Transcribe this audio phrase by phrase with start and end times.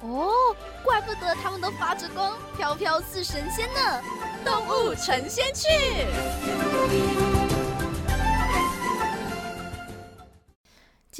[0.00, 4.00] 哦，怪不得他们都发着光，飘飘似神仙呢！
[4.44, 5.68] 动物成仙去。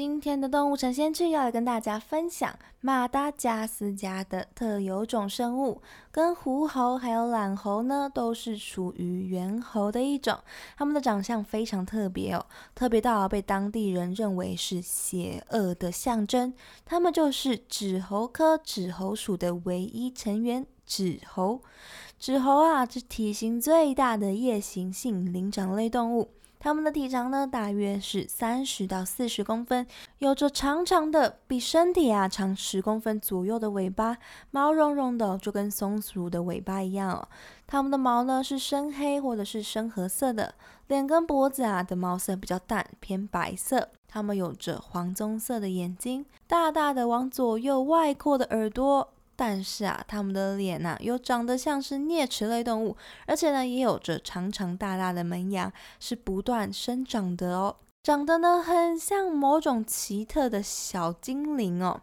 [0.01, 10.39] 今天的动物成仙趣要来跟大家分享马达加斯加的特有种生物，跟狐猴还有懒猴呢，都是属于猿猴的一种。
[10.79, 16.55] 它们的长相非常特别哦，特别到被当地人认为是邪恶的象征。
[16.87, 21.61] 它们就是指猴科指猴属的唯一成员——指猴。
[22.19, 26.31] 指猴啊，是体型最大的夜行性灵长类动物。
[26.63, 29.87] 它们的体长呢，大约是三十到四十公分，
[30.19, 34.19] 有着长长的、比身体啊长十公分左右的尾巴，
[34.51, 37.27] 毛茸茸的，就跟松鼠的尾巴一样哦。
[37.67, 40.55] 它们的毛呢是深黑或者是深褐色的，
[40.89, 43.89] 脸跟脖子啊的毛色比较淡，偏白色。
[44.07, 49.15] 它们有着黄棕色的眼睛，大大的往左右外扩的耳朵。
[49.43, 52.95] 但是啊，它们的脸呐，又长得像是啮齿类动物，
[53.27, 57.77] 而且呢，也有着长长大大的门牙，是不断生长的哦。
[58.03, 62.03] 长得呢，很像某种奇特的小精灵哦。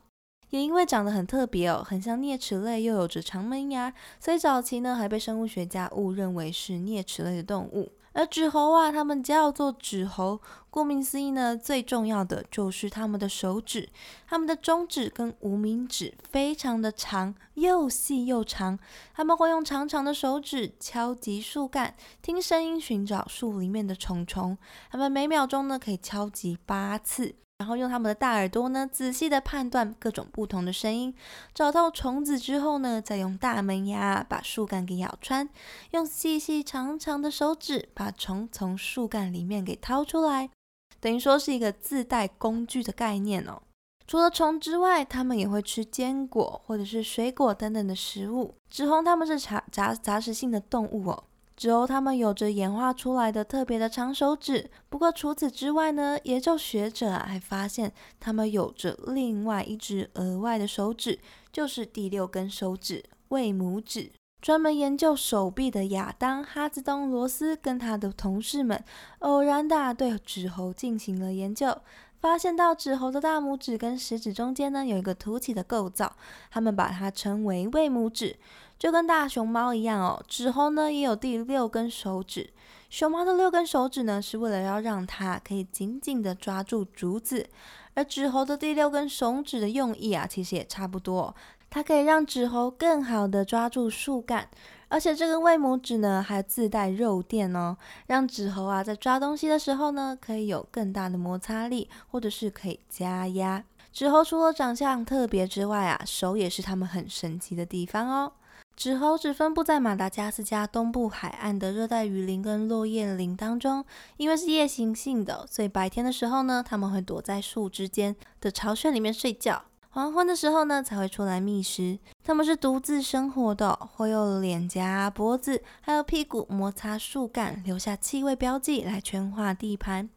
[0.49, 7.91] 也因为长得很特别哦，很像啮齿类，又有着长门牙，所以早期呢，还被生物学家误认为是啮齿类的动物。
[8.17, 13.89] 而指猴啊，它们叫做指猴，顾名思义呢，最重要的就是它们的手指，
[14.25, 18.79] 它们的中指跟无名指非常的长，又细又长，
[19.13, 24.57] 它们会用长长的手指敲击树干，听声音寻找树里面的虫虫，
[24.89, 27.35] 它们每秒钟呢可以敲击八次。
[27.57, 31.13] 然后用他们的大耳朵呢，仔细的判断各种不同的声音，
[31.55, 35.49] 找到虫子之后呢，再用大门牙把树干给咬穿，
[35.91, 40.51] 用细细长长的手指把虫从树干里面给掏出来，
[40.99, 43.63] 等于说是一个自带工具的概念哦。
[44.05, 48.53] 除了虫之外，它们也会吃坚果或者是水果等等的食物。
[48.69, 51.23] 指红它们是杂杂杂食性的动物哦。
[51.57, 54.69] 之后，它们有着演化出来的特别的长手指。
[54.89, 61.17] 不过除此之外呢，研究学者还发现，它们有着另外一只额外的手指，
[61.51, 64.11] 就是第六根手指——胃拇指。
[64.39, 68.81] 专门研究手臂的亚当·哈兹东罗斯跟他的同事们，
[69.19, 71.75] 偶然的对指猴进行了研究，
[72.21, 76.15] 发现到指猴的大拇指跟食指中间呢有一个凸起的构造，
[76.51, 78.37] 他们把它称为胃拇指。
[78.77, 82.51] 就跟大熊猫一样哦，指猴呢也有第六根手指。
[82.89, 87.49] 熊猫的六根手指呢，是为了要让它可以紧紧的抓住竹子，
[87.95, 91.35] 而指猴的第六根手指的用意啊，其实也差不多，
[91.69, 94.47] 它可以让指猴更好的抓住树干，
[94.87, 103.61] 而且这个胃拇指呢还自带肉垫哦，让指猴啊在抓东西的时候呢，可以有更大的摩擦力，或者是可以加压。
[103.91, 108.31] 指猴除了长相特别之外啊，手也是它们很神奇的地方哦。
[108.77, 113.83] 指猴只分布在马达加斯加东部海岸的热带雨林跟落叶林当中，
[114.17, 121.97] 因为是夜行性的，所以白天的时候呢，他们会躲在树枝间的巢穴里面睡觉，黄昏的时候呢，才会出来觅食。
[122.23, 130.07] 他们是独自生活的，会用脸颊、脖子还有屁股摩擦树干，留下气味标记来圈划地盘。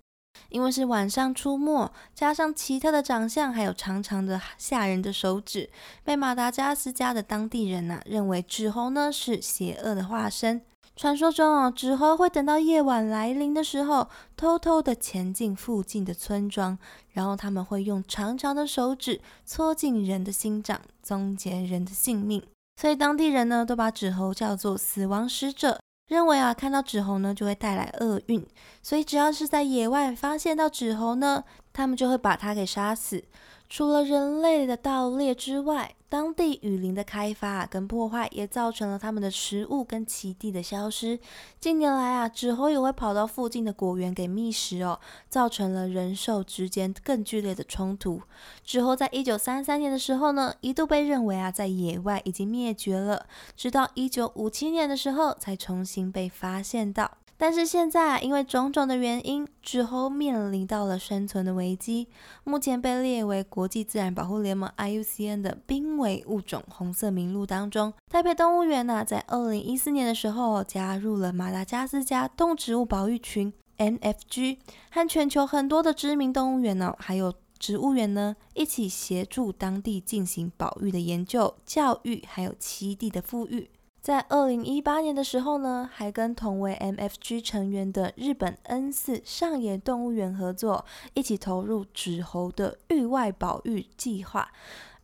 [0.49, 5.71] 因为是晚上出没，加上奇特的长相，还有长长的吓人的手指，
[6.03, 10.63] 被马达加斯加的当地人呐认为指猴呢是邪恶的化身。
[10.97, 16.77] 传说中哦，纸猴会等到夜晚来临的时候，偷偷的前进附近的村庄，
[17.13, 22.43] 然后他们会用长长的手指戳进人的心脏，终结人的性命。
[22.77, 25.80] 所以当地人呢都把指猴叫做死亡使者。
[26.11, 28.45] 认为啊，看到纸猴呢就会带来厄运，
[28.83, 33.25] 所以只要是在野外发现到纸猴呢，他们就会把它给杀死。
[33.69, 41.21] 除了人类的盗猎之外，当地雨林的开发跟破坏也造成了他们的食物跟栖地的消失。
[41.61, 48.21] 近年来啊，纸猴也会跑到附近的果园给觅食哦，造成了人兽之间更剧烈的冲突。
[48.65, 53.25] 纸猴在一九三三年的时候呢，一度被认为啊在野外已经灭绝了，
[53.55, 57.09] 直到一九五七年的时候才重新被发现到。
[57.41, 62.07] 但是现在因为种种的原因，纸猴面临到了生存的危机，
[62.45, 67.95] 目前被列为国际自然保护联盟 IUCN 的濒危物种红色名录当中。
[68.11, 74.59] 台北动物园呢，在二零一四年的时候加入了马达加斯加动植物保育群 NFG，
[74.91, 83.71] 和全球很多的知名动物园呢，还有植物园呢，一起协助当地进行保育的研究、教育，还有栖地的富裕。
[84.01, 94.51] 在二零一八年的时候呢，还跟同为 MFG 成员的日本 N 四上野动物园合作，一起投入纸猴的域外保育计划。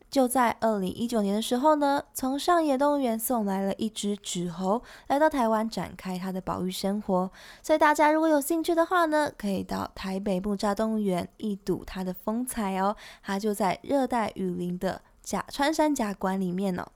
[0.09, 7.31] 就在二零一九年的时候呢，从上野动物园送来了一只纸猴，来到台湾展开它的保育生活。
[7.61, 12.95] 所以大家如果有兴趣的话呢，可以到台北木栅动物园一睹它的风采哦。
[13.21, 16.87] 它就在热带雨林的甲川山甲馆里面哦。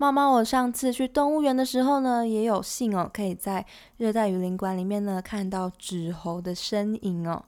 [0.00, 3.66] 猫猫，我上次去动物园的时候呢，也有幸哦，可以在
[3.96, 7.44] 热带雨林馆里面呢看到纸猴的身影哦。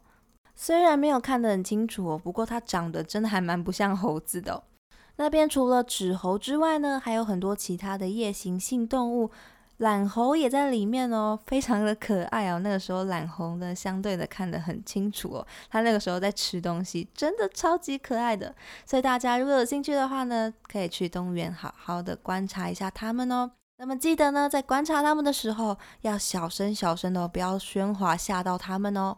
[0.56, 4.64] 虽然没有看得很清楚哦，不过它长得真的还蛮不像猴子的。
[5.14, 9.30] 那边除了纸猴之外呢，还有很多其他的夜行性动物。
[9.80, 12.58] 懒猴也在里面哦，非常的可爱哦。
[12.58, 15.46] 那个时候懒猴呢，相对的看得很清楚哦。
[15.70, 18.54] 它那个时候在吃东西，真的超级可爱的。
[18.84, 23.50] 所以大家如果有兴趣的话呢，可以去动物园好好的观察一下它们哦。
[23.78, 29.16] 那么记得呢，在观察它们的时候，要小声小声的，不要喧哗吓到它们哦。